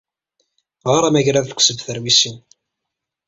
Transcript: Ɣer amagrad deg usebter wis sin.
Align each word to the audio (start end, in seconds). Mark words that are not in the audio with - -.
Ɣer 0.89 1.03
amagrad 1.03 1.45
deg 1.49 1.59
usebter 1.59 1.97
wis 2.03 2.17
sin. 2.21 2.37